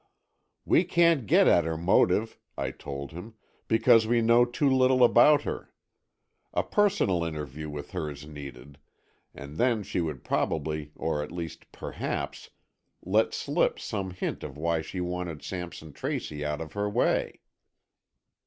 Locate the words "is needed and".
8.09-9.57